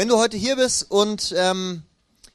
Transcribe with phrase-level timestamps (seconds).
[0.00, 1.82] Wenn du heute hier bist und ähm,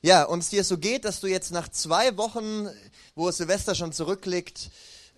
[0.04, 2.69] ja, und es dir so geht, dass du jetzt nach zwei Wochen,
[3.15, 4.69] wo Silvester schon zurückliegt,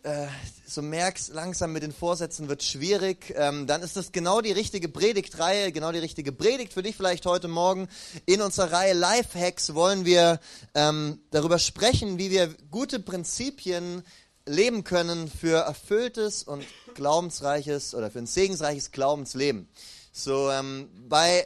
[0.03, 0.27] äh,
[0.65, 4.87] so merkst, langsam mit den Vorsätzen wird schwierig, ähm, dann ist das genau die richtige
[4.87, 7.89] Predigtreihe, genau die richtige Predigt für dich vielleicht heute Morgen.
[8.25, 10.39] In unserer Reihe Lifehacks wollen wir
[10.73, 14.03] ähm, darüber sprechen, wie wir gute Prinzipien
[14.45, 19.67] leben können für erfülltes und glaubensreiches oder für ein segensreiches Glaubensleben.
[20.13, 21.45] So ähm, bei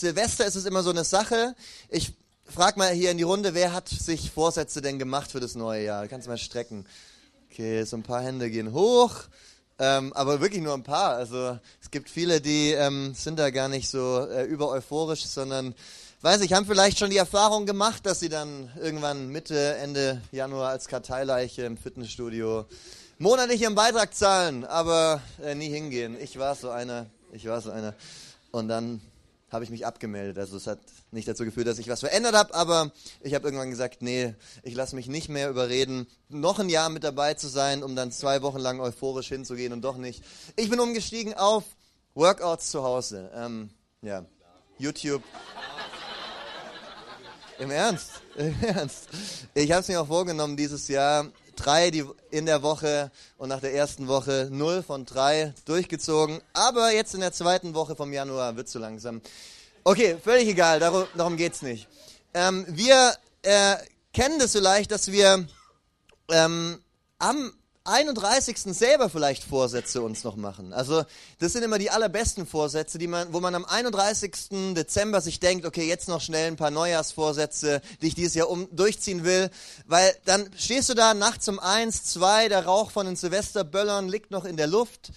[0.00, 1.54] Silvester ist es immer so eine Sache.
[1.88, 2.12] Ich
[2.44, 5.84] frage mal hier in die Runde, wer hat sich Vorsätze denn gemacht für das neue
[5.84, 6.06] Jahr?
[6.08, 6.86] Kannst du mal strecken.
[7.50, 9.14] Okay, so ein paar Hände gehen hoch,
[9.78, 11.16] ähm, aber wirklich nur ein paar.
[11.16, 15.74] Also es gibt viele, die ähm, sind da gar nicht so äh, über euphorisch, sondern,
[16.20, 20.70] weiß ich, haben vielleicht schon die Erfahrung gemacht, dass sie dann irgendwann Mitte, Ende Januar
[20.70, 22.66] als Karteileiche im Fitnessstudio
[23.18, 26.16] monatlich ihren Beitrag zahlen, aber äh, nie hingehen.
[26.20, 27.94] Ich war so einer, ich war so einer.
[28.50, 29.00] Und dann
[29.50, 30.38] habe ich mich abgemeldet.
[30.38, 30.80] Also es hat
[31.10, 34.74] nicht dazu geführt, dass ich was verändert habe, aber ich habe irgendwann gesagt, nee, ich
[34.74, 38.42] lasse mich nicht mehr überreden, noch ein Jahr mit dabei zu sein, um dann zwei
[38.42, 40.24] Wochen lang euphorisch hinzugehen und doch nicht.
[40.56, 41.64] Ich bin umgestiegen auf
[42.14, 43.30] Workouts zu Hause.
[43.34, 43.70] Ähm,
[44.02, 44.24] ja,
[44.78, 45.22] YouTube.
[47.58, 48.10] Im Ernst?
[48.36, 49.08] Im Ernst?
[49.54, 53.60] Ich habe es mir auch vorgenommen, dieses Jahr drei die in der Woche und nach
[53.60, 56.40] der ersten Woche null von drei durchgezogen.
[56.52, 59.20] Aber jetzt in der zweiten Woche vom Januar wird so langsam.
[59.84, 61.88] Okay, völlig egal, darum, darum geht es nicht.
[62.34, 63.76] Ähm, wir äh,
[64.12, 65.46] kennen das vielleicht, dass wir
[66.30, 66.80] ähm,
[67.18, 67.52] am
[67.86, 68.58] 31.
[68.76, 70.72] selber vielleicht Vorsätze uns noch machen.
[70.72, 71.04] Also
[71.38, 74.74] das sind immer die allerbesten Vorsätze, die man, wo man am 31.
[74.74, 78.68] Dezember sich denkt, okay, jetzt noch schnell ein paar Neujahrsvorsätze, die ich dieses Jahr um,
[78.74, 79.50] durchziehen will,
[79.86, 84.30] weil dann stehst du da nachts um eins, zwei, der Rauch von den Silvesterböllern liegt
[84.30, 85.12] noch in der Luft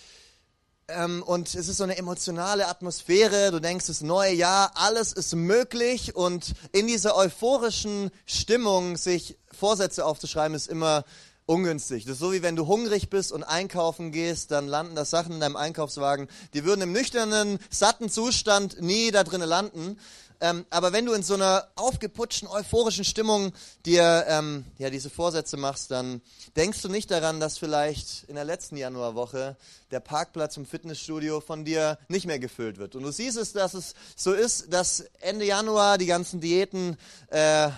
[0.89, 3.51] ähm, und es ist so eine emotionale Atmosphäre.
[3.51, 10.05] Du denkst, das neue Jahr, alles ist möglich und in dieser euphorischen Stimmung sich Vorsätze
[10.05, 11.03] aufzuschreiben, ist immer
[11.49, 12.05] ungünstig.
[12.05, 15.33] Das ist so wie wenn du hungrig bist und einkaufen gehst, dann landen da Sachen
[15.33, 16.27] in deinem Einkaufswagen.
[16.53, 19.99] Die würden im nüchternen, satten Zustand nie da drinnen landen.
[20.41, 23.51] Ähm, aber wenn du in so einer aufgeputschten, euphorischen Stimmung
[23.83, 26.21] dir ähm, ja, diese Vorsätze machst, dann
[26.55, 29.57] denkst du nicht daran, dass vielleicht in der letzten Januarwoche
[29.89, 32.95] der Parkplatz im Fitnessstudio von dir nicht mehr gefüllt wird.
[32.95, 36.95] Und du siehst es, dass es so ist, dass Ende Januar die ganzen Diäten
[37.31, 37.69] äh,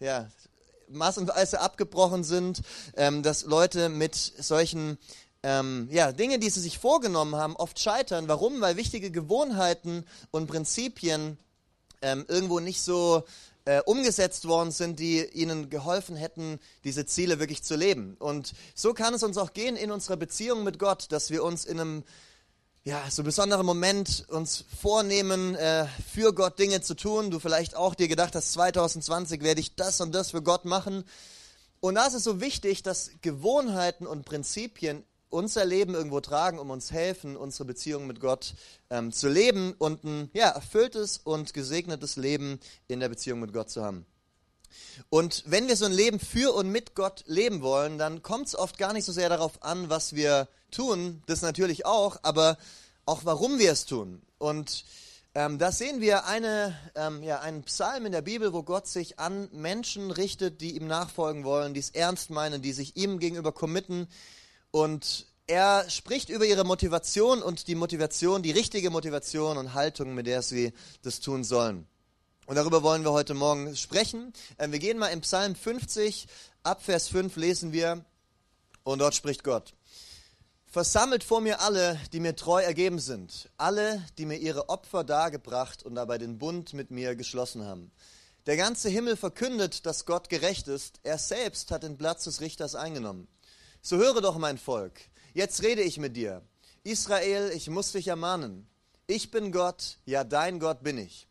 [0.00, 0.28] ja,
[0.90, 2.62] massenweise abgebrochen sind,
[2.96, 4.98] ähm, dass Leute mit solchen
[5.42, 8.28] ähm, ja, Dinge, die sie sich vorgenommen haben, oft scheitern.
[8.28, 8.60] Warum?
[8.60, 11.38] Weil wichtige Gewohnheiten und Prinzipien
[12.02, 13.24] ähm, irgendwo nicht so
[13.64, 18.16] äh, umgesetzt worden sind, die ihnen geholfen hätten, diese Ziele wirklich zu leben.
[18.18, 21.64] Und so kann es uns auch gehen in unserer Beziehung mit Gott, dass wir uns
[21.64, 22.04] in einem
[22.88, 27.30] ja, so besonderen Moment uns vornehmen, äh, für Gott Dinge zu tun.
[27.30, 31.04] Du vielleicht auch dir gedacht hast, 2020 werde ich das und das für Gott machen.
[31.80, 36.70] Und da ist es so wichtig, dass Gewohnheiten und Prinzipien unser Leben irgendwo tragen, um
[36.70, 38.54] uns helfen, unsere Beziehung mit Gott
[38.88, 43.68] ähm, zu leben und ein ja, erfülltes und gesegnetes Leben in der Beziehung mit Gott
[43.68, 44.06] zu haben.
[45.10, 48.56] Und wenn wir so ein Leben für und mit Gott leben wollen, dann kommt es
[48.56, 52.58] oft gar nicht so sehr darauf an, was wir tun, das natürlich auch, aber
[53.06, 54.22] auch warum wir es tun.
[54.38, 54.84] Und
[55.34, 59.18] ähm, da sehen wir eine, ähm, ja, einen Psalm in der Bibel, wo Gott sich
[59.18, 63.52] an Menschen richtet, die ihm nachfolgen wollen, die es ernst meinen, die sich ihm gegenüber
[63.52, 64.08] committen.
[64.70, 70.26] Und er spricht über ihre Motivation und die Motivation, die richtige Motivation und Haltung, mit
[70.26, 71.86] der sie das tun sollen.
[72.48, 74.32] Und darüber wollen wir heute Morgen sprechen.
[74.58, 76.26] Ähm, wir gehen mal im Psalm 50,
[76.62, 78.02] ab Vers 5 lesen wir,
[78.84, 79.74] und dort spricht Gott.
[80.64, 85.82] Versammelt vor mir alle, die mir treu ergeben sind, alle, die mir ihre Opfer dargebracht
[85.82, 87.92] und dabei den Bund mit mir geschlossen haben.
[88.46, 91.00] Der ganze Himmel verkündet, dass Gott gerecht ist.
[91.02, 93.28] Er selbst hat den Platz des Richters eingenommen.
[93.82, 94.98] So höre doch, mein Volk.
[95.34, 96.40] Jetzt rede ich mit dir.
[96.82, 98.66] Israel, ich muss dich ermahnen.
[99.06, 101.27] Ich bin Gott, ja, dein Gott bin ich.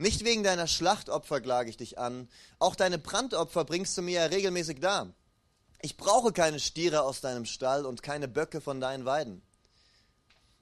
[0.00, 2.26] Nicht wegen deiner Schlachtopfer klage ich dich an,
[2.58, 5.12] auch deine Brandopfer bringst du mir ja regelmäßig dar.
[5.82, 9.42] Ich brauche keine Stiere aus deinem Stall und keine Böcke von deinen Weiden.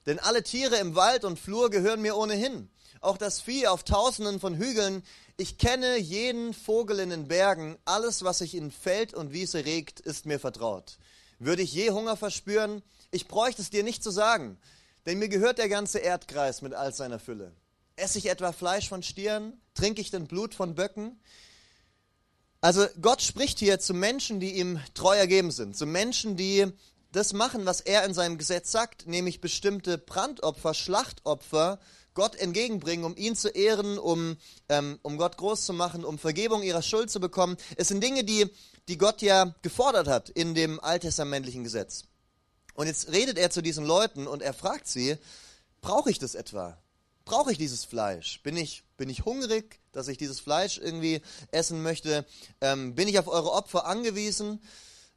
[0.05, 2.69] Denn alle Tiere im Wald und Flur gehören mir ohnehin.
[2.99, 5.03] Auch das Vieh auf tausenden von Hügeln.
[5.37, 7.77] Ich kenne jeden Vogel in den Bergen.
[7.85, 10.97] Alles, was sich in Feld und Wiese regt, ist mir vertraut.
[11.37, 12.83] Würde ich je Hunger verspüren?
[13.09, 14.59] Ich bräuchte es dir nicht zu sagen.
[15.05, 17.53] Denn mir gehört der ganze Erdkreis mit all seiner Fülle.
[17.99, 19.59] Esse ich etwa Fleisch von Stieren?
[19.73, 21.19] Trinke ich denn Blut von Böcken?
[22.61, 26.67] Also Gott spricht hier zu Menschen, die ihm treu ergeben sind, zu Menschen, die
[27.11, 31.79] das machen, was er in seinem Gesetz sagt, nämlich bestimmte Brandopfer, Schlachtopfer
[32.13, 34.37] Gott entgegenbringen, um ihn zu ehren, um,
[34.69, 37.57] ähm, um Gott groß zu machen, um Vergebung ihrer Schuld zu bekommen.
[37.75, 38.49] Es sind Dinge, die,
[38.87, 42.05] die Gott ja gefordert hat in dem alttestamentlichen Gesetz.
[42.75, 45.17] Und jetzt redet er zu diesen Leuten und er fragt sie,
[45.81, 46.77] brauche ich das etwa?
[47.29, 48.41] Brauche ich dieses Fleisch?
[48.41, 51.21] Bin ich, bin ich hungrig, dass ich dieses Fleisch irgendwie
[51.51, 52.25] essen möchte?
[52.59, 54.59] Ähm, bin ich auf eure Opfer angewiesen?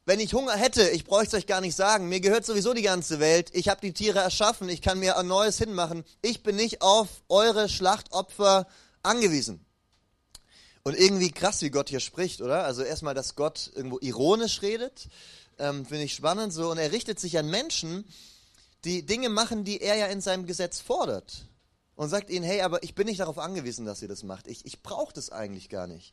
[0.04, 2.82] Wenn ich Hunger hätte, ich bräuchte es euch gar nicht sagen, mir gehört sowieso die
[2.82, 6.56] ganze Welt, ich habe die Tiere erschaffen, ich kann mir ein neues hinmachen, ich bin
[6.56, 8.66] nicht auf eure Schlachtopfer
[9.02, 9.64] angewiesen.
[10.82, 12.64] Und irgendwie krass, wie Gott hier spricht, oder?
[12.64, 15.08] Also erstmal, dass Gott irgendwo ironisch redet,
[15.58, 16.70] ähm, finde ich spannend so.
[16.72, 18.04] Und er richtet sich an Menschen,
[18.84, 21.46] die Dinge machen, die er ja in seinem Gesetz fordert.
[22.02, 24.48] Und sagt ihnen, hey, aber ich bin nicht darauf angewiesen, dass ihr das macht.
[24.48, 26.12] Ich, ich brauche das eigentlich gar nicht.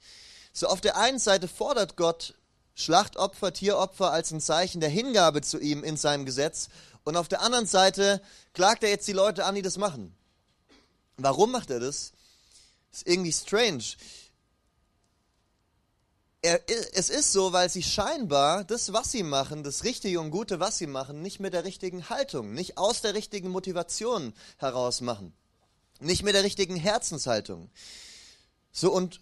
[0.53, 2.36] So auf der einen Seite fordert Gott
[2.75, 6.69] Schlachtopfer, Tieropfer als ein Zeichen der Hingabe zu ihm in seinem Gesetz.
[7.06, 8.21] Und auf der anderen Seite
[8.53, 10.15] klagt er jetzt die Leute an, die das machen.
[11.18, 12.12] Warum macht er das?
[12.92, 13.83] Ist irgendwie strange.
[16.44, 16.62] Er,
[16.94, 20.77] es ist so, weil sie scheinbar das, was sie machen, das Richtige und Gute, was
[20.77, 25.33] sie machen, nicht mit der richtigen Haltung, nicht aus der richtigen Motivation heraus machen,
[26.00, 27.69] nicht mit der richtigen Herzenshaltung.
[28.72, 29.19] So und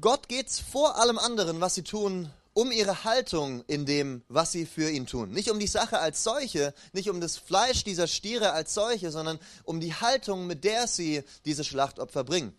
[0.00, 4.52] Gott geht es vor allem anderen, was sie tun, um ihre Haltung in dem, was
[4.52, 5.30] sie für ihn tun.
[5.30, 9.38] Nicht um die Sache als solche, nicht um das Fleisch dieser Stiere als solche, sondern
[9.64, 12.54] um die Haltung, mit der sie diese Schlachtopfer bringen.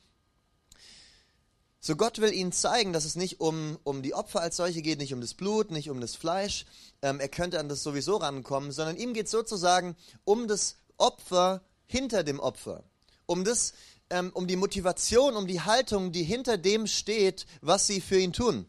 [1.80, 5.00] So Gott will ihnen zeigen, dass es nicht um, um die Opfer als solche geht,
[5.00, 6.66] nicht um das Blut, nicht um das Fleisch.
[7.01, 11.62] Ähm, er könnte an das sowieso rankommen, sondern ihm geht es sozusagen um das Opfer
[11.86, 12.86] hinter dem Opfer.
[13.33, 13.74] Um das,
[14.12, 18.31] ähm, um die Motivation, um die Haltung, die hinter dem steht, was sie für ihn
[18.31, 18.68] tun.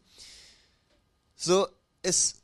[1.36, 1.66] So,
[2.00, 2.36] es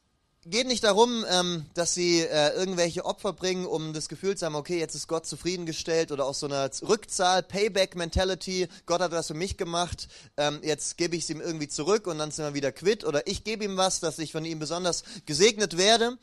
[0.45, 4.55] geht nicht darum, ähm, dass sie äh, irgendwelche Opfer bringen, um das Gefühl zu haben,
[4.55, 9.35] okay, jetzt ist Gott zufriedengestellt oder aus so einer Rückzahl, Payback-Mentality, Gott hat das für
[9.35, 12.71] mich gemacht, ähm, jetzt gebe ich es ihm irgendwie zurück und dann sind wir wieder
[12.71, 16.19] quitt oder ich gebe ihm was, dass ich von ihm besonders gesegnet werde.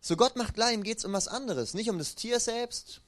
[0.00, 3.02] So Gott macht klar, ihm geht es um was anderes, nicht um das Tier selbst,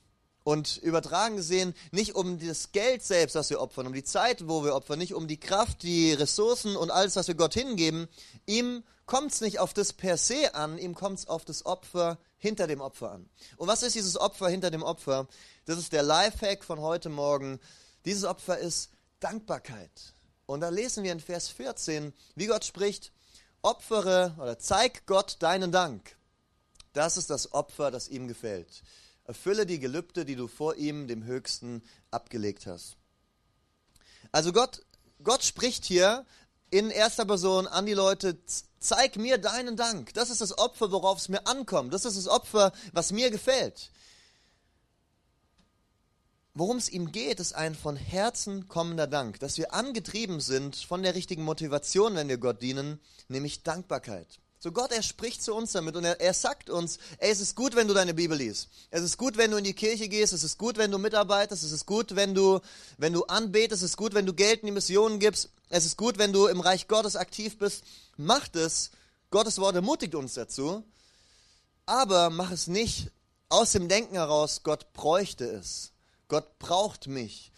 [0.47, 4.63] und übertragen gesehen, nicht um das Geld selbst, das wir opfern, um die Zeit, wo
[4.63, 8.07] wir opfern, nicht um die Kraft, die Ressourcen und alles, was wir Gott hingeben.
[8.47, 12.19] Ihm kommt es nicht auf das per se an, ihm kommt es auf das Opfer
[12.39, 13.29] hinter dem Opfer an.
[13.57, 15.27] Und was ist dieses Opfer hinter dem Opfer?
[15.65, 17.59] Das ist der Lifehack von heute Morgen.
[18.05, 20.15] Dieses Opfer ist Dankbarkeit.
[20.47, 23.11] Und da lesen wir in Vers 14, wie Gott spricht,
[23.63, 26.17] opfere oder zeig Gott deinen Dank.
[26.93, 28.85] Das ist das Opfer, das ihm gefällt.
[29.27, 32.97] Erfülle die Gelübde, die du vor ihm, dem Höchsten, abgelegt hast.
[34.33, 34.85] Also Gott,
[35.23, 36.25] Gott spricht hier
[36.71, 38.39] in erster Person an die Leute,
[38.79, 40.15] zeig mir deinen Dank.
[40.15, 41.93] Das ist das Opfer, worauf es mir ankommt.
[41.93, 43.91] Das ist das Opfer, was mir gefällt.
[46.55, 51.03] Worum es ihm geht, ist ein von Herzen kommender Dank, dass wir angetrieben sind von
[51.03, 54.41] der richtigen Motivation, wenn wir Gott dienen, nämlich Dankbarkeit.
[54.67, 57.55] So Gott, er spricht zu uns damit und er, er sagt uns, ey, es ist
[57.55, 58.69] gut, wenn du deine Bibel liest.
[58.91, 60.33] Es ist gut, wenn du in die Kirche gehst.
[60.33, 61.63] Es ist gut, wenn du mitarbeitest.
[61.63, 62.59] Es ist gut, wenn du,
[62.99, 63.85] wenn du anbetest.
[63.85, 65.51] Es ist gut, wenn du Geld in die Missionen gibst.
[65.69, 67.85] Es ist gut, wenn du im Reich Gottes aktiv bist.
[68.17, 68.91] Mach es.
[69.31, 70.83] Gottes Wort ermutigt uns dazu.
[71.85, 73.13] Aber mach es nicht
[73.49, 75.93] aus dem Denken heraus, Gott bräuchte es.
[76.27, 77.53] Gott braucht mich.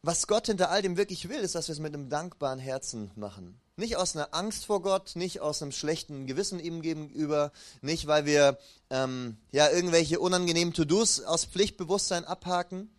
[0.00, 3.10] Was Gott hinter all dem wirklich will, ist, dass wir es mit einem dankbaren Herzen
[3.16, 3.60] machen.
[3.78, 7.52] Nicht aus einer Angst vor Gott, nicht aus einem schlechten Gewissen ihm gegenüber,
[7.82, 12.90] nicht weil wir ähm, ja, irgendwelche unangenehmen To-Dos aus Pflichtbewusstsein abhaken,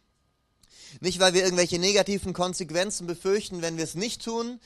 [1.00, 4.60] nicht weil wir irgendwelche negativen Konsequenzen befürchten, wenn wir es nicht tun,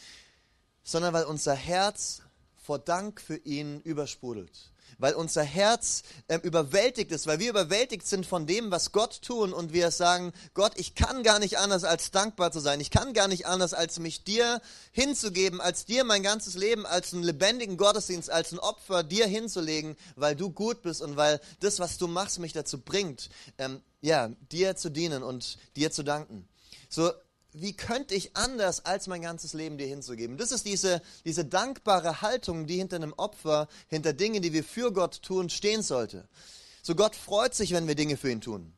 [0.83, 2.23] sondern weil unser Herz
[2.57, 8.25] vor Dank für ihn übersprudelt weil unser Herz äh, überwältigt ist, weil wir überwältigt sind
[8.25, 12.11] von dem, was Gott tun und wir sagen, Gott, ich kann gar nicht anders als
[12.11, 12.79] dankbar zu sein.
[12.79, 17.13] Ich kann gar nicht anders als mich dir hinzugeben, als dir mein ganzes Leben als
[17.13, 21.79] einen lebendigen Gottesdienst, als ein Opfer dir hinzulegen, weil du gut bist und weil das,
[21.79, 26.47] was du machst, mich dazu bringt, ähm, ja, dir zu dienen und dir zu danken.
[26.89, 27.11] So,
[27.53, 30.37] wie könnte ich anders, als mein ganzes Leben dir hinzugeben?
[30.37, 34.93] Das ist diese, diese dankbare Haltung, die hinter einem Opfer, hinter Dingen, die wir für
[34.93, 36.27] Gott tun, stehen sollte.
[36.81, 38.73] So Gott freut sich, wenn wir Dinge für ihn tun.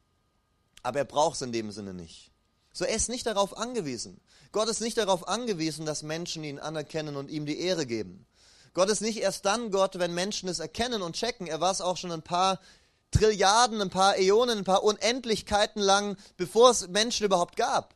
[0.82, 2.32] Aber er braucht es in dem Sinne nicht.
[2.74, 4.20] So er ist nicht darauf angewiesen.
[4.52, 8.26] Gott ist nicht darauf angewiesen, dass Menschen ihn anerkennen und ihm die Ehre geben.
[8.74, 11.46] Gott ist nicht erst dann Gott, wenn Menschen es erkennen und checken.
[11.46, 12.60] Er war es auch schon ein paar
[13.12, 17.94] Trilliarden, ein paar Äonen, ein paar Unendlichkeiten lang, bevor es Menschen überhaupt gab.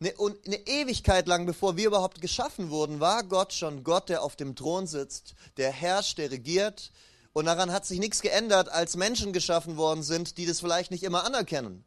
[0.00, 4.36] Eine, eine Ewigkeit lang, bevor wir überhaupt geschaffen wurden, war Gott schon Gott, der auf
[4.36, 6.90] dem Thron sitzt, der herrscht, der regiert.
[7.32, 11.02] Und daran hat sich nichts geändert, als Menschen geschaffen worden sind, die das vielleicht nicht
[11.02, 11.84] immer anerkennen.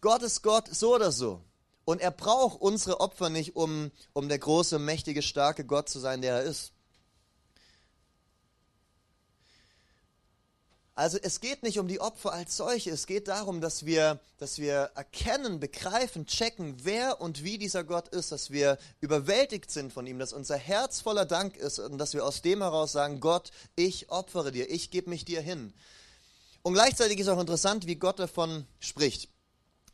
[0.00, 1.40] Gott ist Gott so oder so.
[1.84, 6.22] Und er braucht unsere Opfer nicht, um, um der große, mächtige, starke Gott zu sein,
[6.22, 6.72] der er ist.
[10.94, 14.58] Also es geht nicht um die Opfer als solche, es geht darum, dass wir, dass
[14.58, 20.06] wir erkennen, begreifen, checken, wer und wie dieser Gott ist, dass wir überwältigt sind von
[20.06, 23.52] ihm, dass unser Herz voller Dank ist und dass wir aus dem heraus sagen, Gott,
[23.74, 25.72] ich opfere dir, ich gebe mich dir hin.
[26.60, 29.30] Und gleichzeitig ist auch interessant, wie Gott davon spricht.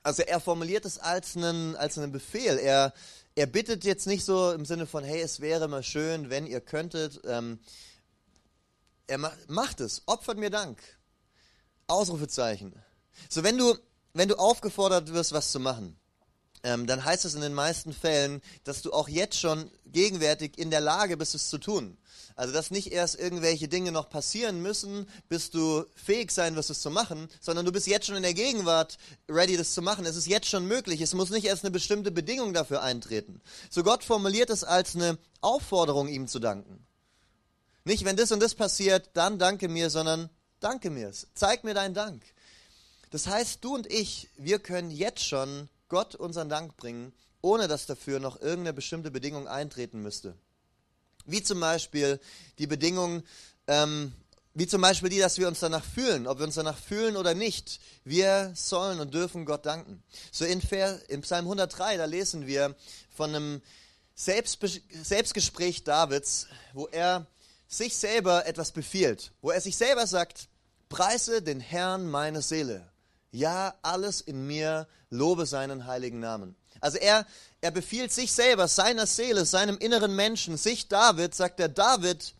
[0.02, 2.58] Also er formuliert es als einen, als einen Befehl.
[2.58, 2.92] Er,
[3.36, 6.60] er bittet jetzt nicht so im Sinne von, hey, es wäre mal schön, wenn ihr
[6.60, 7.20] könntet.
[7.24, 7.60] Ähm,
[9.08, 10.80] er macht, macht es, opfert mir Dank.
[11.88, 12.74] Ausrufezeichen.
[13.28, 13.74] So, wenn du,
[14.12, 15.98] wenn du aufgefordert wirst, was zu machen,
[16.62, 20.70] ähm, dann heißt es in den meisten Fällen, dass du auch jetzt schon gegenwärtig in
[20.70, 21.96] der Lage bist, es zu tun.
[22.34, 26.82] Also, dass nicht erst irgendwelche Dinge noch passieren müssen, bis du fähig sein wirst, es
[26.82, 28.98] zu machen, sondern du bist jetzt schon in der Gegenwart
[29.28, 30.04] ready, das zu machen.
[30.04, 31.00] Es ist jetzt schon möglich.
[31.00, 33.40] Es muss nicht erst eine bestimmte Bedingung dafür eintreten.
[33.70, 36.87] So, Gott formuliert es als eine Aufforderung, ihm zu danken.
[37.88, 40.28] Nicht, wenn das und das passiert, dann danke mir, sondern
[40.60, 41.10] danke mir.
[41.32, 42.22] Zeig mir deinen Dank.
[43.10, 47.86] Das heißt, du und ich, wir können jetzt schon Gott unseren Dank bringen, ohne dass
[47.86, 50.34] dafür noch irgendeine bestimmte Bedingung eintreten müsste.
[51.24, 52.20] Wie zum Beispiel
[52.58, 53.22] die Bedingung,
[53.68, 54.12] ähm,
[54.52, 57.32] wie zum Beispiel die, dass wir uns danach fühlen, ob wir uns danach fühlen oder
[57.32, 57.80] nicht.
[58.04, 60.02] Wir sollen und dürfen Gott danken.
[60.30, 60.60] So in,
[61.08, 62.76] in Psalm 103, da lesen wir
[63.16, 63.62] von einem
[64.14, 67.26] Selbstgespräch Davids, wo er
[67.68, 70.48] sich selber etwas befiehlt, wo er sich selber sagt,
[70.88, 72.90] preise den Herrn meine Seele.
[73.30, 76.56] Ja, alles in mir lobe seinen heiligen Namen.
[76.80, 77.26] Also er,
[77.60, 82.34] er befiehlt sich selber, seiner Seele, seinem inneren Menschen, sich David, sagt er, David,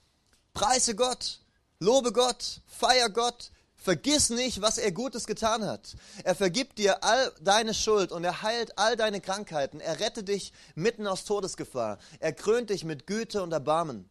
[0.55, 1.41] preise Gott,
[1.79, 5.95] lobe Gott, feier Gott, vergiss nicht, was er Gutes getan hat.
[6.25, 9.81] Er vergibt dir all deine Schuld und er heilt all deine Krankheiten.
[9.81, 11.99] Er rettet dich mitten aus Todesgefahr.
[12.19, 14.09] Er krönt dich mit Güte und Erbarmen.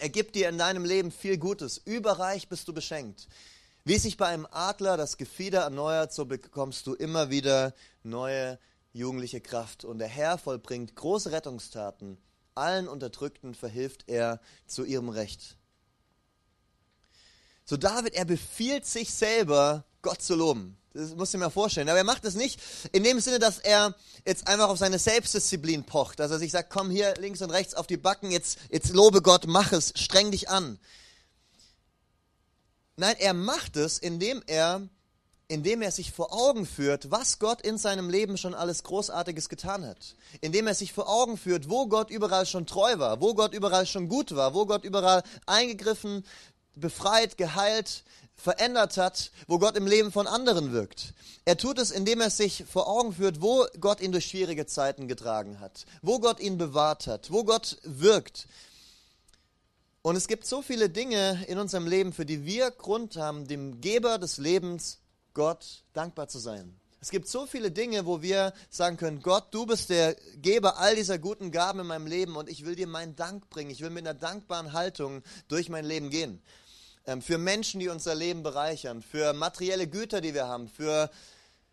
[0.00, 1.76] Er gibt dir in deinem Leben viel Gutes.
[1.76, 3.28] Überreich bist du beschenkt.
[3.84, 8.58] Wie sich bei einem Adler das Gefieder erneuert, so bekommst du immer wieder neue
[8.94, 9.84] jugendliche Kraft.
[9.84, 12.16] Und der Herr vollbringt große Rettungstaten.
[12.54, 15.58] Allen Unterdrückten verhilft er zu ihrem Recht.
[17.66, 20.78] So David, er befiehlt sich selber, Gott zu loben.
[20.92, 21.88] Das muss ich mir vorstellen.
[21.88, 22.60] Aber er macht es nicht
[22.92, 23.94] in dem Sinne, dass er
[24.26, 26.18] jetzt einfach auf seine Selbstdisziplin pocht.
[26.18, 29.22] Dass er sich sagt, komm hier links und rechts auf die Backen, jetzt, jetzt lobe
[29.22, 30.78] Gott, mach es, streng dich an.
[32.96, 34.82] Nein, er macht es, indem er,
[35.46, 39.86] indem er sich vor Augen führt, was Gott in seinem Leben schon alles Großartiges getan
[39.86, 40.16] hat.
[40.40, 43.86] Indem er sich vor Augen führt, wo Gott überall schon treu war, wo Gott überall
[43.86, 46.24] schon gut war, wo Gott überall eingegriffen,
[46.74, 48.04] befreit, geheilt,
[48.40, 51.14] verändert hat, wo Gott im Leben von anderen wirkt.
[51.44, 55.08] Er tut es, indem er sich vor Augen führt, wo Gott ihn durch schwierige Zeiten
[55.08, 58.46] getragen hat, wo Gott ihn bewahrt hat, wo Gott wirkt.
[60.02, 63.80] Und es gibt so viele Dinge in unserem Leben, für die wir Grund haben, dem
[63.80, 64.98] Geber des Lebens,
[65.34, 66.80] Gott, dankbar zu sein.
[67.02, 70.94] Es gibt so viele Dinge, wo wir sagen können, Gott, du bist der Geber all
[70.96, 73.70] dieser guten Gaben in meinem Leben und ich will dir meinen Dank bringen.
[73.70, 76.42] Ich will mit einer dankbaren Haltung durch mein Leben gehen.
[77.10, 81.10] Ähm, für Menschen, die unser Leben bereichern, für materielle Güter, die wir haben, für,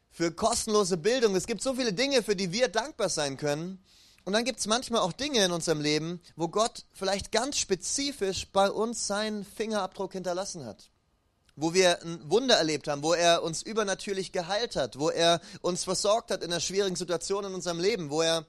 [0.09, 1.35] für kostenlose Bildung.
[1.35, 3.79] Es gibt so viele Dinge, für die wir dankbar sein können.
[4.25, 8.47] Und dann gibt es manchmal auch Dinge in unserem Leben, wo Gott vielleicht ganz spezifisch
[8.51, 10.89] bei uns seinen Fingerabdruck hinterlassen hat.
[11.55, 15.83] Wo wir ein Wunder erlebt haben, wo er uns übernatürlich geheilt hat, wo er uns
[15.83, 18.47] versorgt hat in einer schwierigen Situation in unserem Leben, wo er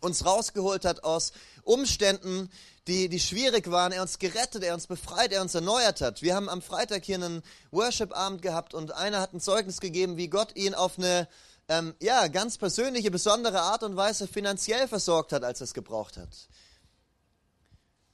[0.00, 1.32] uns rausgeholt hat aus
[1.64, 2.48] Umständen,
[2.88, 3.92] die, die schwierig waren.
[3.92, 6.22] Er uns gerettet, er uns befreit, er uns erneuert hat.
[6.22, 10.28] Wir haben am Freitag hier einen Worship-Abend gehabt und einer hat ein Zeugnis gegeben, wie
[10.28, 11.28] Gott ihn auf eine
[11.68, 16.16] ähm, ja, ganz persönliche, besondere Art und Weise finanziell versorgt hat, als er es gebraucht
[16.16, 16.48] hat.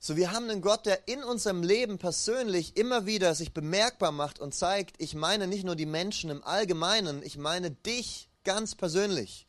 [0.00, 4.38] So, wir haben einen Gott, der in unserem Leben persönlich immer wieder sich bemerkbar macht
[4.38, 9.48] und zeigt, ich meine nicht nur die Menschen im Allgemeinen, ich meine dich ganz persönlich.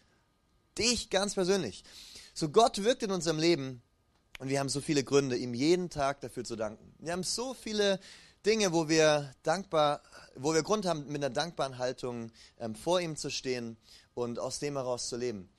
[0.77, 1.83] Dich ganz persönlich.
[2.33, 3.83] So, Gott wirkt in unserem Leben
[4.39, 6.93] und wir haben so viele Gründe, ihm jeden Tag dafür zu danken.
[6.97, 7.99] Wir haben so viele
[8.45, 10.01] Dinge, wo wir dankbar,
[10.35, 13.75] wo wir Grund haben, mit einer dankbaren Haltung ähm, vor ihm zu stehen
[14.13, 15.49] und aus dem heraus zu leben.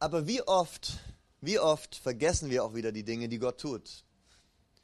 [0.00, 0.98] Aber wie oft,
[1.40, 4.04] wie oft vergessen wir auch wieder die Dinge, die Gott tut?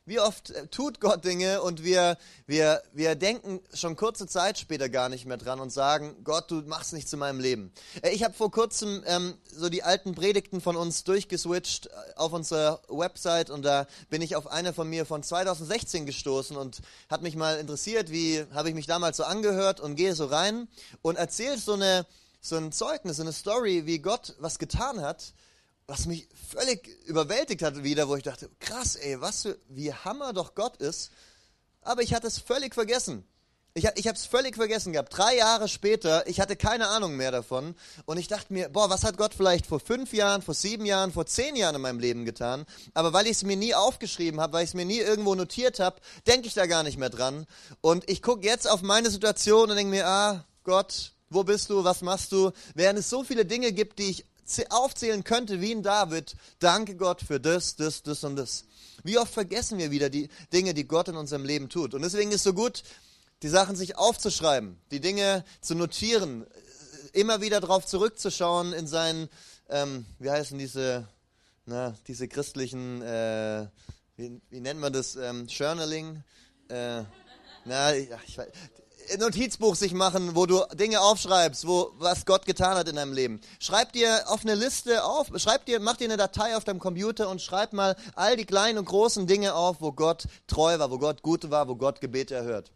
[0.09, 4.89] Wie oft äh, tut Gott Dinge und wir, wir, wir denken schon kurze Zeit später
[4.89, 7.73] gar nicht mehr dran und sagen, Gott, du machst nicht zu meinem Leben.
[8.03, 12.33] Äh, ich habe vor kurzem ähm, so die alten Predigten von uns durchgeswitcht äh, auf
[12.33, 17.23] unserer Website und da bin ich auf eine von mir von 2016 gestoßen und hat
[17.23, 20.69] mich mal interessiert, wie habe ich mich damals so angehört und gehe so rein
[21.03, 22.07] und erzähle so eine
[22.41, 25.33] so ein Zeugnis, so eine Story, wie Gott was getan hat,
[25.87, 30.33] was mich völlig überwältigt hat wieder, wo ich dachte, krass, ey, was für, wie hammer
[30.33, 31.11] doch Gott ist.
[31.83, 33.25] Aber ich hatte es völlig vergessen.
[33.75, 35.17] Ich, ich habe es völlig vergessen gehabt.
[35.17, 37.77] Drei Jahre später, ich hatte keine Ahnung mehr davon.
[38.07, 41.13] Und ich dachte mir, boah, was hat Gott vielleicht vor fünf Jahren, vor sieben Jahren,
[41.13, 42.65] vor zehn Jahren in meinem Leben getan?
[42.95, 45.79] Aber weil ich es mir nie aufgeschrieben habe, weil ich es mir nie irgendwo notiert
[45.79, 47.47] habe, denke ich da gar nicht mehr dran.
[47.83, 51.85] Und ich gucke jetzt auf meine Situation und denke mir, ah, Gott, wo bist du?
[51.85, 52.53] Was machst du?
[52.75, 54.25] Während es so viele Dinge gibt, die ich
[54.71, 58.65] aufzählen könnte wie ein David, danke Gott für das, das, das und das.
[59.03, 61.95] Wie oft vergessen wir wieder die Dinge, die Gott in unserem Leben tut.
[61.95, 62.83] Und deswegen ist es so gut,
[63.43, 66.47] die Sachen sich aufzuschreiben, die Dinge zu notieren,
[67.13, 69.29] immer wieder darauf zurückzuschauen in seinen,
[69.69, 71.09] ähm, wie heißen diese,
[71.67, 73.67] na, diese christlichen, äh,
[74.17, 76.23] wie, wie, nennt man das, ähm, Journaling?
[76.69, 77.03] Äh,
[77.65, 78.49] na, ich weiß,
[79.19, 83.41] Notizbuch sich machen, wo du Dinge aufschreibst, wo was Gott getan hat in deinem Leben.
[83.59, 87.29] Schreib dir auf eine Liste auf, schreib dir, mach dir eine Datei auf deinem Computer
[87.29, 90.99] und schreib mal all die kleinen und großen Dinge auf, wo Gott treu war, wo
[90.99, 92.71] Gott gut war, wo Gott Gebete erhört.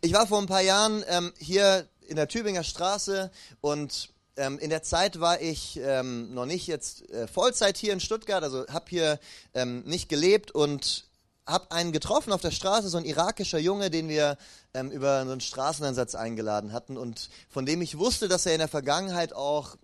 [0.00, 4.70] Ich war vor ein paar Jahren ähm, hier in der Tübinger Straße und ähm, in
[4.70, 8.86] der Zeit war ich ähm, noch nicht jetzt äh, Vollzeit hier in Stuttgart, also habe
[8.88, 9.18] hier
[9.54, 11.04] ähm, nicht gelebt und
[11.46, 14.36] habe einen getroffen auf der Straße, so ein irakischer Junge, den wir
[14.74, 18.60] ähm, über so einen Straßeneinsatz eingeladen hatten und von dem ich wusste, dass er in
[18.60, 19.76] der Vergangenheit auch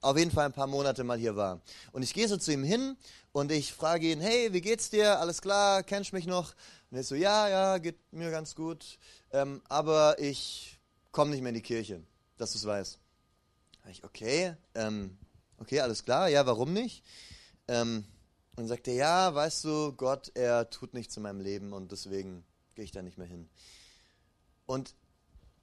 [0.00, 1.60] auf jeden Fall ein paar Monate mal hier war.
[1.92, 2.96] Und ich gehe so zu ihm hin
[3.32, 5.18] und ich frage ihn, hey, wie geht's dir?
[5.18, 5.82] Alles klar?
[5.82, 6.54] Kennst du mich noch?
[6.90, 8.98] Und er so, ja, ja, geht mir ganz gut,
[9.32, 10.78] ähm, aber ich
[11.10, 12.02] komme nicht mehr in die Kirche,
[12.36, 12.98] dass du es weißt.
[13.90, 15.18] Ich, okay, ähm,
[15.58, 17.02] okay, alles klar, ja, warum nicht?
[17.68, 18.04] Ähm,
[18.56, 22.44] und sagte, ja, weißt du, Gott, er tut nichts in meinem Leben und deswegen
[22.74, 23.48] gehe ich da nicht mehr hin.
[24.66, 24.94] Und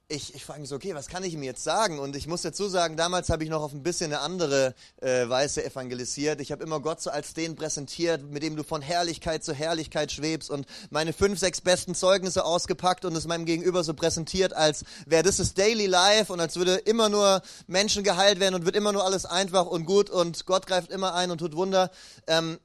[0.08, 1.98] ich, ich frage mich so, okay, was kann ich ihm jetzt sagen?
[1.98, 5.28] Und ich muss dazu sagen, damals habe ich noch auf ein bisschen eine andere äh,
[5.28, 6.40] Weise evangelisiert.
[6.40, 10.12] Ich habe immer Gott so als den präsentiert, mit dem du von Herrlichkeit zu Herrlichkeit
[10.12, 14.84] schwebst und meine fünf, sechs besten Zeugnisse ausgepackt und es meinem Gegenüber so präsentiert, als
[15.06, 18.76] wäre das das Daily Life und als würde immer nur Menschen geheilt werden und wird
[18.76, 21.90] immer nur alles einfach und gut und Gott greift immer ein und tut Wunder.
[22.26, 22.58] Ähm,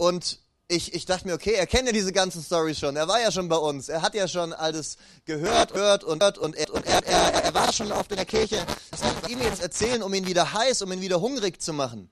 [0.00, 2.96] und ich, ich dachte mir, okay, er kennt ja diese ganzen Stories schon.
[2.96, 3.90] Er war ja schon bei uns.
[3.90, 7.52] Er hat ja schon alles gehört, hört und hört und, er, und er, er, er
[7.52, 8.64] war schon oft in der Kirche.
[8.90, 11.74] Das kann ich ihm jetzt erzählen, um ihn wieder heiß, um ihn wieder hungrig zu
[11.74, 12.10] machen.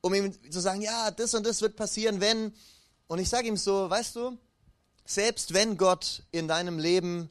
[0.00, 2.54] Um ihm zu sagen, ja, das und das wird passieren, wenn.
[3.08, 4.38] Und ich sage ihm so, weißt du,
[5.04, 7.30] selbst wenn Gott in deinem Leben,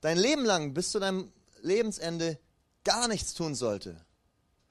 [0.00, 2.38] dein Leben lang bis zu deinem Lebensende
[2.84, 4.00] gar nichts tun sollte,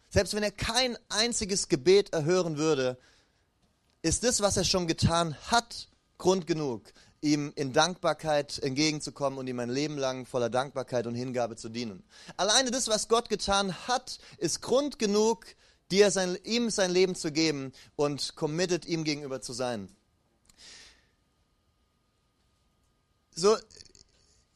[0.09, 2.97] selbst wenn er kein einziges Gebet erhören würde,
[4.05, 5.87] ist das, was er schon getan hat,
[6.19, 11.55] Grund genug, ihm in Dankbarkeit entgegenzukommen und ihm ein Leben lang voller Dankbarkeit und Hingabe
[11.55, 12.03] zu dienen.
[12.37, 15.47] Alleine das, was Gott getan hat, ist Grund genug,
[15.89, 19.89] dir sein, ihm sein Leben zu geben und committed ihm gegenüber zu sein.
[23.31, 23.57] So,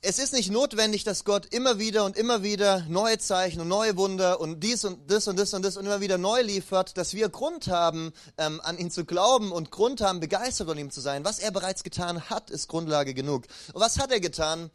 [0.01, 3.97] es ist nicht notwendig, dass Gott immer wieder und immer wieder neue Zeichen und neue
[3.97, 7.13] Wunder und dies und das und das und das und immer wieder neu liefert, dass
[7.13, 11.01] wir Grund haben, ähm, an ihn zu glauben und Grund haben, begeistert von ihm zu
[11.01, 11.25] sein.
[11.25, 13.45] Was er bereits getan hat, ist Grundlage genug.
[13.73, 14.71] Und was hat er getan?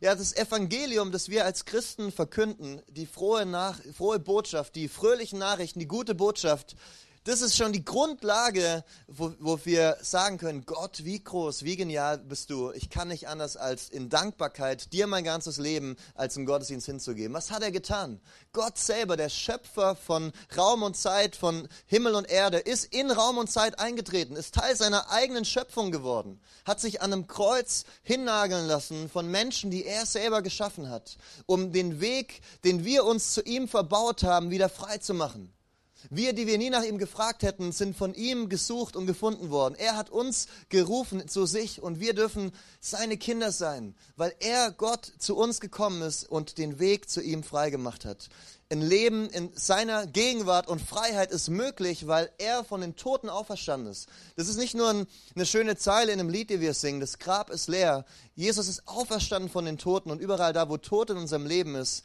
[0.00, 5.40] Ja, das Evangelium, das wir als Christen verkünden, die frohe, Nach frohe Botschaft, die fröhlichen
[5.40, 6.76] Nachrichten, die gute Botschaft,
[7.24, 12.16] das ist schon die Grundlage, wo, wo wir sagen können, Gott, wie groß, wie genial
[12.16, 12.72] bist du.
[12.72, 17.34] Ich kann nicht anders als in Dankbarkeit dir mein ganzes Leben als einen Gottesdienst hinzugeben.
[17.34, 18.22] Was hat er getan?
[18.54, 23.36] Gott selber, der Schöpfer von Raum und Zeit, von Himmel und Erde, ist in Raum
[23.36, 28.66] und Zeit eingetreten, ist Teil seiner eigenen Schöpfung geworden, hat sich an einem Kreuz hinnageln
[28.66, 33.42] lassen von Menschen, die er selber geschaffen hat, um den Weg, den wir uns zu
[33.42, 35.52] ihm verbaut haben, wieder frei zu machen.
[36.08, 39.74] Wir, die wir nie nach ihm gefragt hätten, sind von ihm gesucht und gefunden worden.
[39.76, 45.12] Er hat uns gerufen zu sich und wir dürfen seine Kinder sein, weil er Gott
[45.18, 48.28] zu uns gekommen ist und den Weg zu ihm freigemacht hat.
[48.72, 53.90] Ein Leben in seiner Gegenwart und Freiheit ist möglich, weil er von den Toten auferstanden
[53.90, 54.08] ist.
[54.36, 57.00] Das ist nicht nur ein, eine schöne Zeile in einem Lied, die wir singen.
[57.00, 58.04] Das Grab ist leer.
[58.36, 62.04] Jesus ist auferstanden von den Toten und überall da, wo Tod in unserem Leben ist,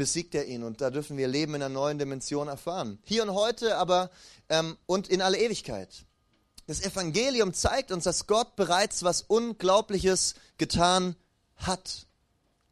[0.00, 0.62] besiegt er ihn.
[0.62, 2.98] Und da dürfen wir Leben in einer neuen Dimension erfahren.
[3.04, 4.10] Hier und heute aber
[4.48, 6.06] ähm, und in alle Ewigkeit.
[6.66, 11.16] Das Evangelium zeigt uns, dass Gott bereits was Unglaubliches getan
[11.56, 12.06] hat.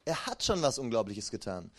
[0.06, 1.70] Er hat schon was Unglaubliches getan.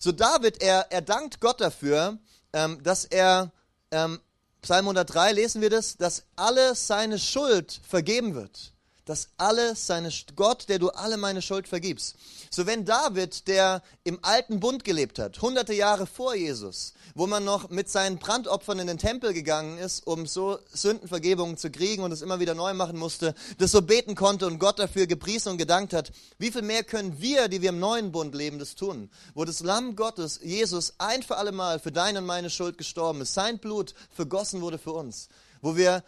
[0.00, 2.18] So David, er, er dankt Gott dafür,
[2.52, 3.52] ähm, dass er,
[3.92, 4.20] ähm,
[4.60, 8.72] Psalm 103 lesen wir das, dass alle seine Schuld vergeben wird.
[9.06, 12.16] Dass alle seine Gott, der du alle meine Schuld vergibst.
[12.50, 17.44] So wenn David, der im alten Bund gelebt hat, hunderte Jahre vor Jesus, wo man
[17.44, 22.10] noch mit seinen Brandopfern in den Tempel gegangen ist, um so Sündenvergebungen zu kriegen und
[22.12, 25.58] es immer wieder neu machen musste, das so beten konnte und Gott dafür gepriesen und
[25.58, 29.08] gedankt hat, wie viel mehr können wir, die wir im neuen Bund leben, das tun?
[29.34, 33.20] Wo das Lamm Gottes, Jesus, ein für alle Mal für deine und meine Schuld gestorben
[33.20, 35.28] ist, sein Blut vergossen wurde für uns,
[35.62, 36.02] wo wir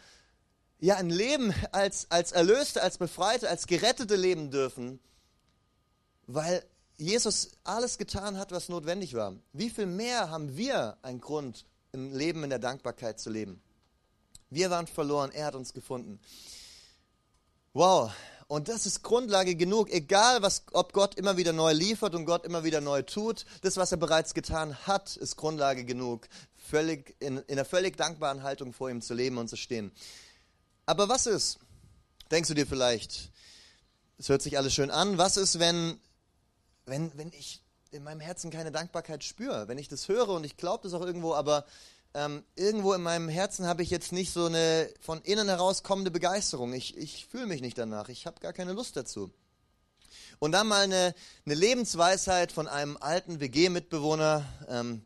[0.81, 5.01] ja ein Leben als, als Erlöste, als Befreite, als Gerettete leben dürfen,
[6.27, 6.64] weil
[6.97, 9.35] Jesus alles getan hat, was notwendig war.
[9.53, 13.62] Wie viel mehr haben wir einen Grund, ein Leben in der Dankbarkeit zu leben?
[14.51, 16.21] Wir waren verloren, er hat uns gefunden.
[17.73, 18.11] Wow,
[18.49, 22.47] und das ist Grundlage genug, egal was, ob Gott immer wieder neu liefert und Gott
[22.47, 23.45] immer wieder neu tut.
[23.61, 28.43] Das, was er bereits getan hat, ist Grundlage genug, völlig in, in einer völlig dankbaren
[28.43, 29.93] Haltung vor ihm zu leben und zu stehen.
[30.88, 31.59] Aber was ist,
[32.31, 33.31] denkst du dir vielleicht,
[34.16, 36.01] es hört sich alles schön an, was ist, wenn,
[36.87, 40.57] wenn, wenn ich in meinem Herzen keine Dankbarkeit spüre, wenn ich das höre und ich
[40.57, 41.66] glaube das auch irgendwo, aber
[42.14, 46.11] ähm, irgendwo in meinem Herzen habe ich jetzt nicht so eine von innen heraus kommende
[46.11, 46.72] Begeisterung.
[46.72, 49.31] Ich, ich fühle mich nicht danach, ich habe gar keine Lust dazu.
[50.38, 55.05] Und dann mal eine, eine Lebensweisheit von einem alten WG-Mitbewohner, ähm,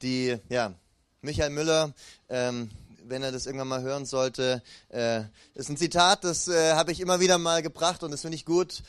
[0.00, 0.74] die, ja,
[1.22, 1.92] Michael Müller,
[2.28, 2.70] ähm,
[3.06, 4.62] wenn er das irgendwann mal hören sollte.
[4.88, 5.22] Äh,
[5.54, 8.44] ist ein Zitat, das äh, habe ich immer wieder mal gebracht und das finde ich
[8.44, 8.82] gut.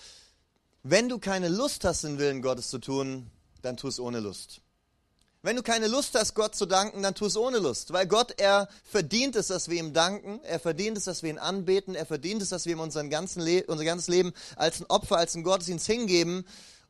[0.84, 3.30] Wenn du keine Lust hast, den Willen Gottes zu tun,
[3.62, 4.62] dann tu es ohne Lust.
[5.42, 7.94] Wenn du keine Lust hast, Gott zu danken, dann tu es ohne Lust.
[7.94, 10.40] Weil Gott, er verdient es, dass wir ihm danken.
[10.44, 11.94] Er verdient es, dass wir ihn anbeten.
[11.94, 15.36] Er verdient es, dass wir ihm unseren ganzen unser ganzes Leben als ein Opfer, als
[15.36, 16.46] ein Gottesdienst hingeben.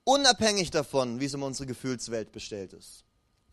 [0.05, 3.04] Unabhängig davon, wie es um unsere Gefühlswelt bestellt ist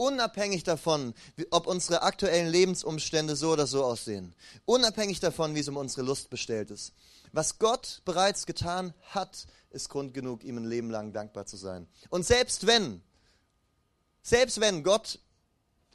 [0.02, 1.14] unabhängig davon,
[1.50, 4.34] ob unsere aktuellen Lebensumstände so oder so aussehen,
[4.64, 6.92] unabhängig davon, wie es um unsere Lust bestellt ist.
[7.30, 11.86] Was Gott bereits getan hat, ist Grund genug, ihm ein Leben lang dankbar zu sein.
[12.10, 13.00] Und selbst wenn,
[14.22, 15.20] selbst wenn Gott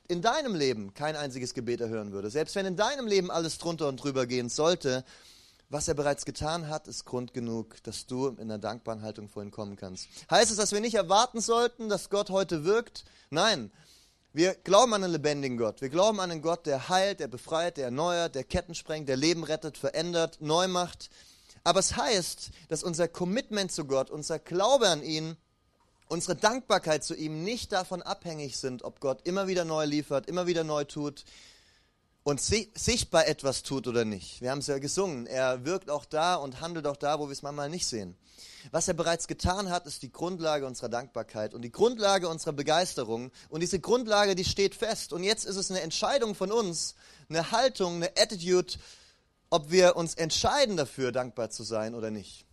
[0.07, 3.89] in deinem Leben kein einziges Gebet erhören würde, selbst wenn in deinem Leben alles drunter
[3.89, 5.03] und drüber gehen sollte,
[5.69, 9.43] was er bereits getan hat, ist Grund genug, dass du in einer dankbaren Haltung vor
[9.43, 10.07] ihn kommen kannst.
[10.31, 13.03] Heißt es, dass wir nicht erwarten sollten, dass Gott heute wirkt?
[13.29, 13.69] Nein,
[14.37, 15.81] wir glauben an einen lebendigen Gott.
[15.81, 19.17] Wir glauben an einen Gott, der heilt, der befreit, der erneuert, der Ketten sprengt, der
[19.17, 21.09] Leben rettet, verändert, neu macht.
[21.63, 25.37] Aber es heißt, dass unser Commitment zu Gott, unser Glaube an ihn,
[26.07, 30.45] unsere Dankbarkeit zu ihm nicht davon abhängig sind, ob Gott immer wieder neu liefert, immer
[30.45, 31.25] wieder neu tut
[32.27, 34.41] und sichtbar etwas tut oder nicht.
[34.41, 35.27] Wir haben es ja gesungen.
[35.27, 38.17] Er wirkt auch da und handelt auch da, wo wir es manchmal nicht sehen.
[38.71, 43.31] Was er bereits getan hat, ist die Grundlage unserer Dankbarkeit und die Grundlage unserer Begeisterung.
[43.47, 45.13] Und diese Grundlage, die steht fest.
[45.13, 46.95] Und jetzt ist es eine Entscheidung von uns,
[47.29, 48.73] eine Haltung, eine Attitude,
[49.49, 52.46] ob wir uns entscheiden dafür, dankbar zu sein oder nicht.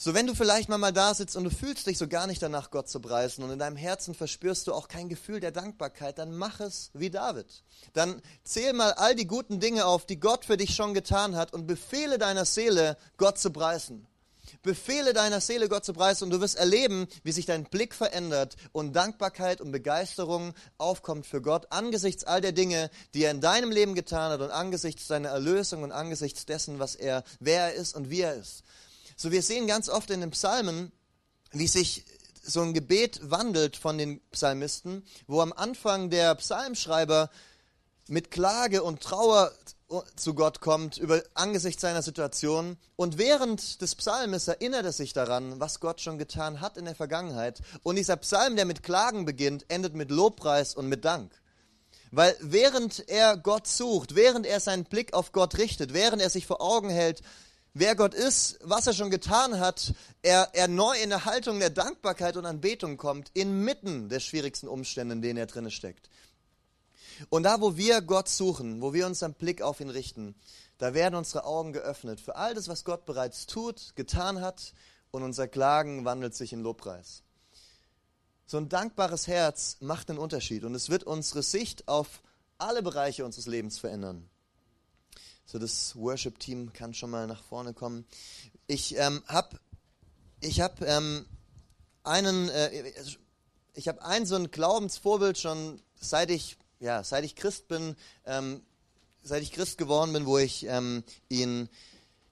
[0.00, 2.70] So, wenn du vielleicht mal, da sitzt und du fühlst dich so gar nicht danach,
[2.70, 6.36] Gott zu preisen und in deinem Herzen verspürst du auch kein Gefühl der Dankbarkeit, dann
[6.36, 7.64] mach es wie David.
[7.94, 11.52] Dann zähl mal all die guten Dinge auf, die Gott für dich schon getan hat
[11.52, 14.06] und befehle deiner Seele, Gott zu preisen.
[14.62, 18.54] Befehle deiner Seele, Gott zu preisen und du wirst erleben, wie sich dein Blick verändert
[18.70, 23.72] und Dankbarkeit und Begeisterung aufkommt für Gott angesichts all der Dinge, die er in deinem
[23.72, 27.96] Leben getan hat und angesichts seiner Erlösung und angesichts dessen, was er, wer er ist
[27.96, 28.62] und wie er ist.
[29.20, 30.92] So, wir sehen ganz oft in den Psalmen,
[31.50, 32.04] wie sich
[32.40, 37.28] so ein Gebet wandelt von den Psalmisten, wo am Anfang der Psalmschreiber
[38.06, 39.50] mit Klage und Trauer
[40.14, 45.58] zu Gott kommt über angesichts seiner Situation und während des Psalmes erinnert er sich daran,
[45.58, 49.64] was Gott schon getan hat in der Vergangenheit und dieser Psalm, der mit Klagen beginnt,
[49.66, 51.32] endet mit Lobpreis und mit Dank.
[52.12, 56.46] Weil während er Gott sucht, während er seinen Blick auf Gott richtet, während er sich
[56.46, 57.22] vor Augen hält,
[57.78, 61.70] wer Gott ist, was er schon getan hat, er, er neu in eine Haltung der
[61.70, 66.10] Dankbarkeit und Anbetung kommt, inmitten der schwierigsten Umstände, in denen er drinne steckt.
[67.30, 70.34] Und da, wo wir Gott suchen, wo wir unseren Blick auf ihn richten,
[70.78, 74.72] da werden unsere Augen geöffnet für all das, was Gott bereits tut, getan hat,
[75.10, 77.22] und unser Klagen wandelt sich in Lobpreis.
[78.46, 82.22] So ein dankbares Herz macht einen Unterschied und es wird unsere Sicht auf
[82.56, 84.28] alle Bereiche unseres Lebens verändern.
[85.50, 88.04] So, das Worship-Team kann schon mal nach vorne kommen.
[88.66, 89.58] Ich ähm, habe
[90.40, 91.24] ich hab, ähm,
[92.04, 92.92] einen, äh,
[93.72, 98.60] ich habe ein so ein Glaubensvorbild schon seit ich, ja, seit ich Christ bin, ähm,
[99.22, 101.70] seit ich Christ geworden bin, wo ich ähm, ihn,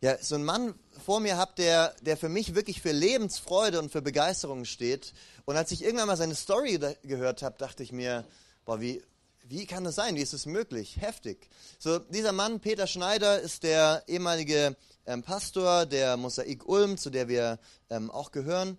[0.03, 3.91] ja, so einen Mann vor mir habe, der, der für mich wirklich für Lebensfreude und
[3.91, 5.15] für Begeisterung steht.
[5.47, 8.27] Und als ich irgendwann mal seine Story gehört habe, dachte ich mir,
[8.67, 9.03] boah, wie,
[9.49, 10.17] wie kann das sein?
[10.17, 10.97] Wie ist es möglich?
[11.01, 11.49] Heftig.
[11.79, 17.29] So, dieser Mann, Peter Schneider, ist der ehemalige ähm, Pastor der Mosaik Ulm, zu der
[17.29, 17.59] wir
[17.91, 18.79] ähm, auch gehören.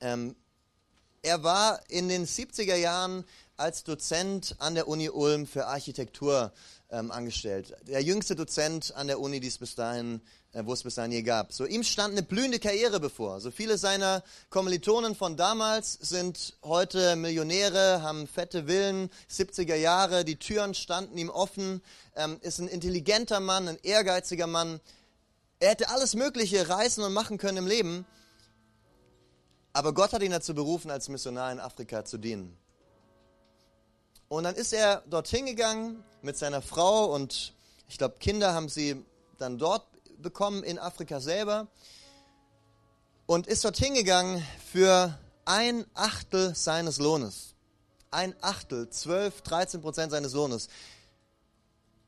[0.00, 0.34] Ähm,
[1.22, 3.24] er war in den 70er Jahren
[3.56, 6.52] als Dozent an der Uni Ulm für Architektur
[6.92, 7.74] ähm, angestellt.
[7.88, 10.20] Der jüngste Dozent an der Uni, die es bis dahin,
[10.52, 11.52] äh, wo es bis dahin je gab.
[11.52, 13.40] So ihm stand eine blühende Karriere bevor.
[13.40, 20.36] So viele seiner Kommilitonen von damals sind heute Millionäre, haben fette Villen, 70er Jahre, die
[20.36, 21.82] Türen standen ihm offen,
[22.14, 24.80] ähm, ist ein intelligenter Mann, ein ehrgeiziger Mann.
[25.58, 28.04] Er hätte alles Mögliche reißen und machen können im Leben.
[29.72, 32.58] Aber Gott hat ihn dazu berufen, als Missionar in Afrika zu dienen.
[34.32, 37.52] Und dann ist er dorthin gegangen mit seiner Frau und
[37.86, 39.04] ich glaube, Kinder haben sie
[39.36, 39.84] dann dort
[40.22, 41.68] bekommen in Afrika selber
[43.26, 44.42] und ist dorthin gegangen
[44.72, 47.56] für ein Achtel seines Lohnes.
[48.10, 50.68] Ein Achtel, 12, 13 Prozent seines Lohnes,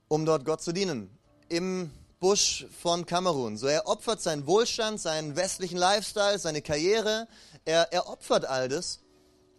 [0.08, 1.10] um dort Gott zu dienen.
[1.50, 3.58] Im Busch von Kamerun.
[3.58, 7.28] So, er opfert seinen Wohlstand, seinen westlichen Lifestyle, seine Karriere.
[7.66, 9.03] Er, er opfert all das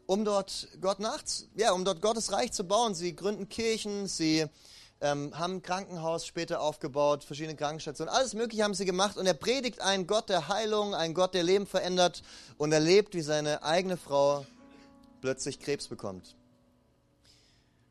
[0.08, 2.96] um dort Gott nachts, ja, um dort Gottes Reich zu bauen.
[2.96, 4.46] Sie gründen Kirchen, sie
[5.02, 9.18] ähm, haben ein Krankenhaus später aufgebaut, verschiedene Krankenstationen, alles Mögliche haben sie gemacht.
[9.18, 12.24] Und er predigt einen Gott der Heilung, einen Gott, der Leben verändert
[12.58, 14.46] und erlebt, wie seine eigene Frau
[15.22, 16.36] plötzlich Krebs bekommt.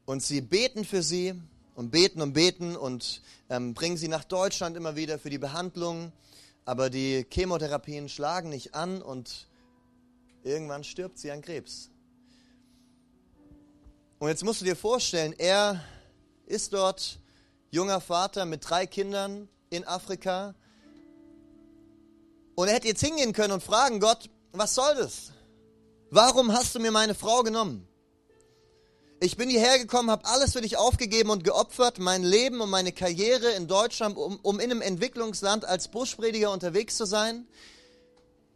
[0.06, 1.34] Und sie beten für sie
[1.74, 6.12] und beten und beten und ähm, bringen sie nach Deutschland immer wieder für die Behandlung.
[6.66, 9.48] Aber die Chemotherapien schlagen nicht an und
[10.44, 11.90] irgendwann stirbt sie an Krebs.
[14.24, 15.84] Und jetzt musst du dir vorstellen, er
[16.46, 17.18] ist dort
[17.70, 20.54] junger Vater mit drei Kindern in Afrika.
[22.54, 25.32] Und er hätte jetzt hingehen können und fragen, Gott, was soll das?
[26.08, 27.86] Warum hast du mir meine Frau genommen?
[29.20, 32.92] Ich bin hierher gekommen, habe alles für dich aufgegeben und geopfert, mein Leben und meine
[32.92, 37.46] Karriere in Deutschland, um, um in einem Entwicklungsland als Buschprediger unterwegs zu sein.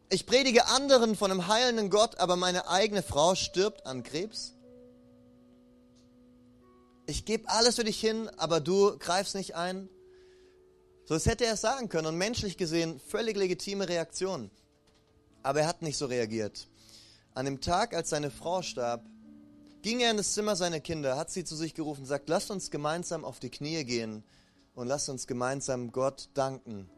[0.09, 4.54] Ich predige anderen von einem heilenden Gott, aber meine eigene Frau stirbt an Krebs
[7.09, 9.88] ich gebe alles für dich hin, aber du greifst nicht ein.
[11.07, 14.51] So, das hätte er sagen können und menschlich gesehen völlig legitime Reaktion.
[15.42, 16.68] Aber er hat nicht so reagiert.
[17.33, 19.07] An dem Tag, als seine Frau starb,
[19.81, 22.71] ging er in das Zimmer seiner Kinder, hat sie zu sich gerufen, sagt, lasst uns
[22.71, 24.23] gemeinsam auf die Knie gehen
[24.75, 26.90] und lasst uns gemeinsam Gott danken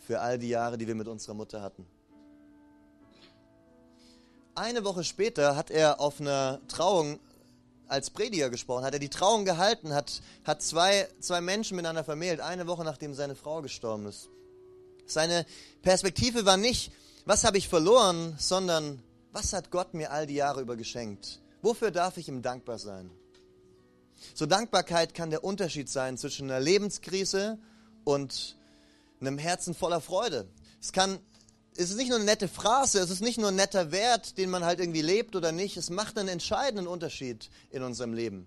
[0.00, 1.86] für all die Jahre, die wir mit unserer Mutter hatten.
[4.56, 7.20] Eine Woche später hat er auf einer Trauung
[7.92, 12.40] als Prediger gesprochen, hat er die Trauung gehalten, hat, hat zwei, zwei Menschen miteinander vermählt,
[12.40, 14.30] eine Woche nachdem seine Frau gestorben ist.
[15.04, 15.44] Seine
[15.82, 16.90] Perspektive war nicht,
[17.26, 19.02] was habe ich verloren, sondern
[19.32, 21.40] was hat Gott mir all die Jahre über geschenkt?
[21.60, 23.10] Wofür darf ich ihm dankbar sein?
[24.34, 27.58] So Dankbarkeit kann der Unterschied sein zwischen einer Lebenskrise
[28.04, 28.56] und
[29.20, 30.48] einem Herzen voller Freude.
[30.80, 31.18] Es kann
[31.76, 34.50] es ist nicht nur eine nette Phrase, es ist nicht nur ein netter Wert, den
[34.50, 35.76] man halt irgendwie lebt oder nicht.
[35.76, 38.46] Es macht einen entscheidenden Unterschied in unserem Leben.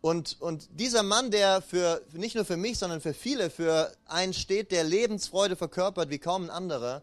[0.00, 4.32] Und, und dieser Mann, der für, nicht nur für mich, sondern für viele, für einen
[4.32, 7.02] steht, der Lebensfreude verkörpert wie kaum ein anderer,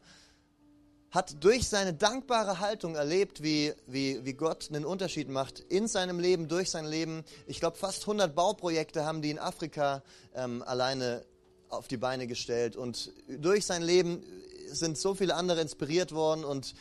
[1.12, 6.19] hat durch seine dankbare Haltung erlebt, wie, wie, wie Gott einen Unterschied macht in seinem
[6.19, 7.23] Leben, durch sein Leben.
[7.47, 11.25] Ich glaube, fast 100 Bauprojekte haben die in Afrika ähm, alleine
[11.69, 12.75] auf die Beine gestellt.
[12.75, 14.23] Und durch sein Leben
[14.76, 16.76] sind so viele andere inspiriert worden und,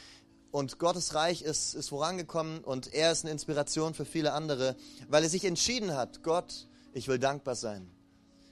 [0.51, 4.77] und Gottes Reich ist, ist vorangekommen und er ist eine Inspiration für viele andere,
[5.09, 7.91] weil er sich entschieden hat, Gott, ich will dankbar sein.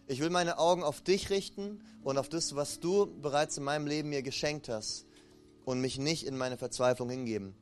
[0.07, 3.87] Ich will meine Augen auf dich richten und auf das, was du bereits in meinem
[3.87, 5.07] Leben mir geschenkt hast
[5.65, 7.55] und mich nicht in meine Verzweiflung hingeben.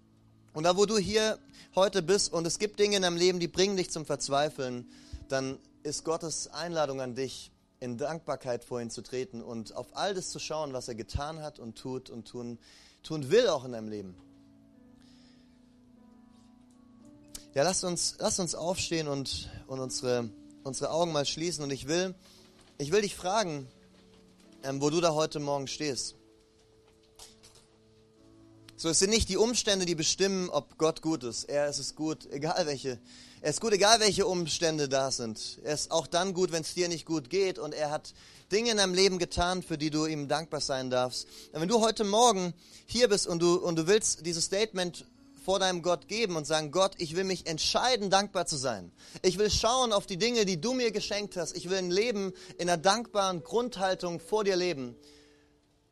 [0.53, 1.39] Und da, wo du hier
[1.75, 4.91] heute bist und es gibt Dinge in deinem Leben, die bringen dich zum Verzweifeln,
[5.29, 10.15] dann ist Gottes Einladung an dich, in Dankbarkeit vor ihn zu treten und auf all
[10.15, 12.59] das zu schauen, was er getan hat und tut und tun,
[13.03, 14.15] tun will auch in deinem Leben.
[17.55, 20.31] Ja, lass uns, lass uns aufstehen und, und unsere,
[20.63, 21.65] unsere Augen mal schließen.
[21.65, 22.15] Und ich will,
[22.79, 23.67] ich will dich fragen,
[24.63, 26.15] ähm, wo du da heute Morgen stehst.
[28.77, 31.45] So, es sind nicht die Umstände, die bestimmen, ob Gott gut ist.
[31.45, 33.01] Er ist es gut, egal welche
[33.43, 35.61] er ist gut, egal welche Umstände da sind.
[35.65, 37.59] Er ist auch dann gut, wenn es dir nicht gut geht.
[37.59, 38.13] Und er hat
[38.53, 41.27] Dinge in deinem Leben getan, für die du ihm dankbar sein darfst.
[41.53, 42.53] Und wenn du heute Morgen
[42.87, 45.07] hier bist und du, und du willst dieses Statement
[45.43, 48.93] vor deinem Gott geben und sagen, Gott, ich will mich entscheiden, dankbar zu sein.
[49.23, 51.57] Ich will schauen auf die Dinge, die du mir geschenkt hast.
[51.57, 54.97] Ich will ein Leben in einer dankbaren Grundhaltung vor dir leben.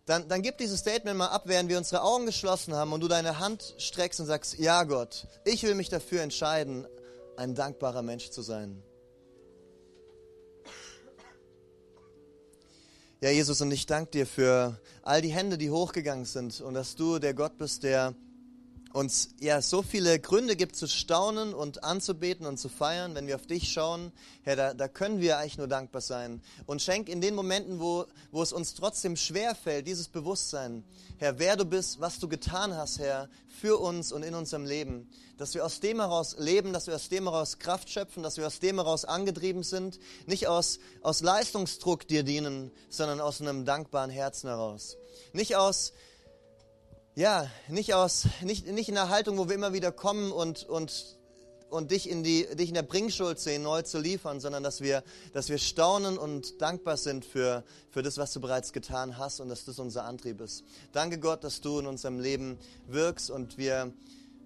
[0.04, 3.08] Dann, dann gib dieses Statement mal ab, während wir unsere Augen geschlossen haben und du
[3.08, 6.86] deine Hand streckst und sagst, ja Gott, ich will mich dafür entscheiden,
[7.38, 8.82] ein dankbarer Mensch zu sein.
[13.20, 16.96] Ja, Jesus, und ich danke dir für all die Hände, die hochgegangen sind und dass
[16.96, 18.14] du der Gott bist, der
[18.92, 23.36] uns ja so viele Gründe gibt zu staunen und anzubeten und zu feiern, wenn wir
[23.36, 26.42] auf dich schauen, Herr, da, da können wir eigentlich nur dankbar sein.
[26.66, 30.84] Und schenk in den Momenten, wo, wo es uns trotzdem schwer fällt, dieses Bewusstsein,
[31.18, 35.10] Herr, wer du bist, was du getan hast, Herr, für uns und in unserem Leben,
[35.36, 38.46] dass wir aus dem heraus leben, dass wir aus dem heraus Kraft schöpfen, dass wir
[38.46, 44.10] aus dem heraus angetrieben sind, nicht aus, aus Leistungsdruck dir dienen, sondern aus einem dankbaren
[44.10, 44.96] Herzen heraus.
[45.32, 45.92] Nicht aus
[47.18, 51.18] ja, nicht aus, nicht, nicht in der Haltung, wo wir immer wieder kommen und, und,
[51.68, 55.02] und dich in die, dich in der Bringschuld sehen, neu zu liefern, sondern dass wir,
[55.32, 59.48] dass wir staunen und dankbar sind für, für das, was du bereits getan hast und
[59.48, 60.62] dass das unser Antrieb ist.
[60.92, 63.92] Danke Gott, dass du in unserem Leben wirkst und wir,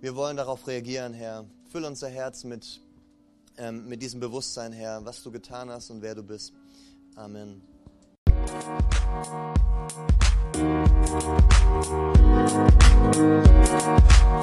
[0.01, 1.45] wir wollen darauf reagieren, Herr.
[1.71, 2.81] Füll unser Herz mit,
[3.59, 6.55] ähm, mit diesem Bewusstsein, Herr, was du getan hast und wer du bist.
[7.17, 7.72] Amen.
[8.45, 8.65] Thank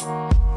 [0.03, 0.48] you.